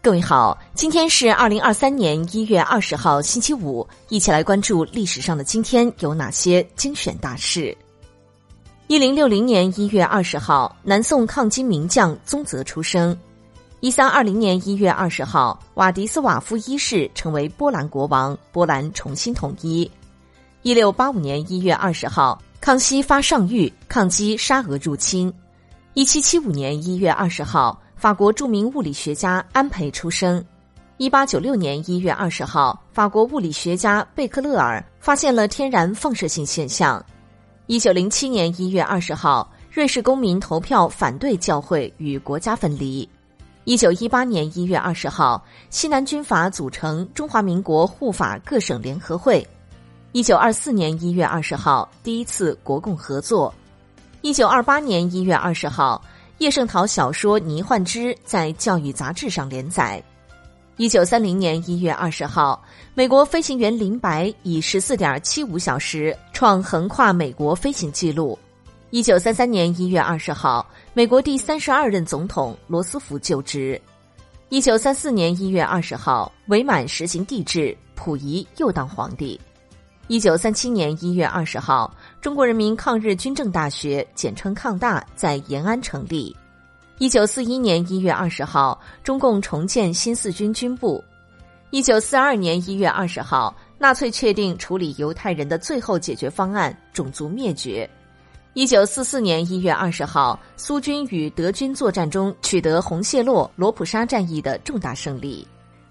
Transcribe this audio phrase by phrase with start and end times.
[0.00, 7.76] 各位好，今天是二零二三年一月二十号，星期五，一起来关注历史上的今天有哪些精选大事。
[8.86, 13.14] 一零六零年一月二十号，南宋抗金名将宗泽出生。
[13.80, 19.90] 一三二零年一月二十号，瓦迪斯瓦夫一世成为波兰国王，波兰重新统一。
[20.62, 25.32] 一六八五年一月二十号，康熙发上谕抗击沙俄入侵。
[25.94, 27.82] 一七七五年一月二十号。
[27.98, 30.42] 法国著名物理学家安培出生。
[30.98, 37.04] 一八九六年一月二十号，法国物理学家贝克勒尔发现了天然放射性现象。
[37.66, 43.08] 一九零七年一月二十号，瑞士公民投票反对教会与国家分离。
[43.64, 49.44] 一九一八年一月二十号，西南军阀组成中华民国护法各省联合会。
[50.12, 53.52] 一九二四年一月二十号，第一次国共合作。
[54.20, 56.00] 一九二八年一月二十号。
[56.38, 60.00] 叶圣陶小说《倪焕之》在教育杂志上连载。
[60.76, 62.62] 一九三零年一月二十号，
[62.94, 68.38] 美国飞行员林白以十四点七五小时创横跨美国飞行记录。
[68.90, 70.64] 一九三三年一月二十号，
[70.94, 73.80] 美国第三十二任总统罗斯福就职。
[74.48, 79.38] 一九三四年一月二十号，伪满实行帝制，溥仪又当皇帝。
[80.08, 86.34] 一九三七年一月二十号，中国人民抗日军政大学（简称抗大）在延安成立。
[86.96, 91.04] 一九四一年一月二十号，中共重建新四军军部。
[91.68, 97.88] 一九四二年一月二十号，纳粹确定处理犹太人的最后解决方案——种族灭绝。
[98.54, 105.46] 一九四四年一月二十号，苏军与德军作战中取得红谢洛、罗普沙战役的重大胜利。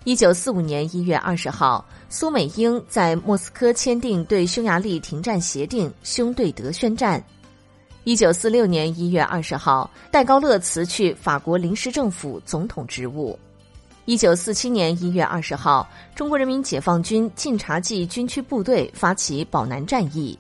[0.08, 7.22] 一九四五年一月二十号，苏美英在莫斯科签订对匈牙利停战协定，匈对德宣战。
[8.06, 13.38] 一九四六年一月二十号，戴高乐辞去法国临时政府总统职务。
[14.06, 20.40] 一九四七年一月二十号，中国人民解放军晋察冀军区部队发起保南战役。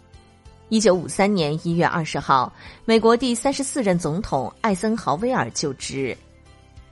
[0.69, 2.49] 一九五三年一月二十号，
[2.85, 6.17] 美国第三十四任总统艾森豪威尔就职。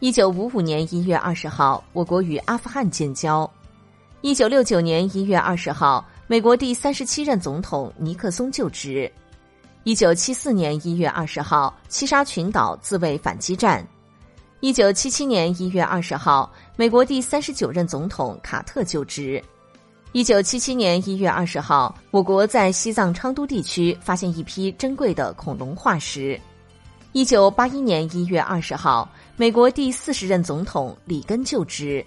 [0.06, 3.52] 一九五五年一月二十号，我国与阿富汗建交。
[4.22, 9.12] 一九六九年一月二十号，美国第三十七任总统尼克松就职。
[9.84, 13.84] 一九七四年一月二十号，七沙群岛自卫反击战。
[14.60, 19.44] 一九七七年一月二十号，美国第三十九任总统卡特就职。
[20.12, 26.40] 一九七七年一月二十号，我国在西藏昌都地区发现一批珍贵的恐龙化石。
[27.16, 32.06] 一九八一年一月二十号，美国第四十任总统里根就职。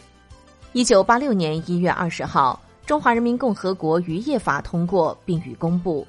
[0.74, 6.06] 一九八六年一月二十号，《中华人民共和国渔业法》通过并予公布。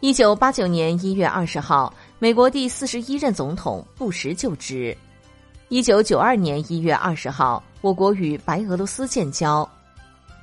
[0.00, 4.96] 一九八九年一月二十号，美国第四十一任总统布什就职。
[5.68, 9.68] 一九九二年一月二十号，我国与白俄罗斯建交。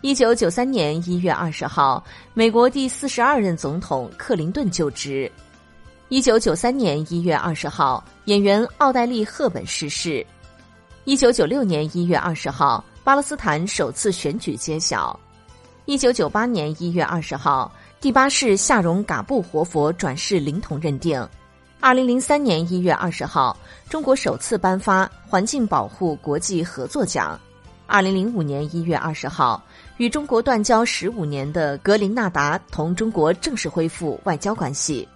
[0.02, 2.04] 一九九三年一月二十号，
[2.36, 5.30] 美国第四十二任总统克林顿就职。
[6.10, 10.26] 一九九三年一月二十号，演员奥黛丽·赫本逝世。
[11.04, 15.18] 一九九六年一月二十号，巴勒斯坦首次选举揭晓。
[15.86, 17.72] 一九九八年一月二十号，
[18.02, 21.24] 第八世夏荣嘎布活佛转世灵童认定。
[21.80, 23.56] 二零零三年一月二十号，
[23.88, 27.40] 中国首次颁发环境保护国际合作奖。
[27.86, 29.64] 二零零五年一月二十号，
[29.98, 35.08] 与中国断交十五年的格林纳达同中国正式恢复外交关系。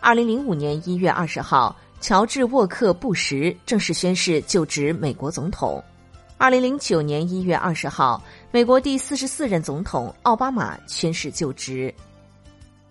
[0.00, 5.82] 二零零五年一月二十号，乔治·沃克·布什正式宣誓就职美国总统。
[6.38, 11.94] 二零零九年一月二十号，美国第四十四任总统奥巴马宣誓就职。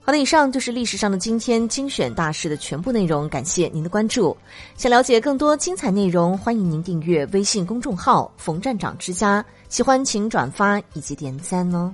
[0.02, 4.38] 好的，以上就是历史上的今天精选大事的全部内容，感谢您的关注。
[4.78, 9.44] 想了解更多精彩内容，欢迎您订阅微信公众号“冯站长之家”。
[9.68, 11.94] 喜欢请转发以及点赞哦。